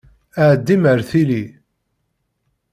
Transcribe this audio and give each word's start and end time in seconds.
Ɛeddim 0.47 0.83
ar 0.91 0.99
tili! 1.09 1.43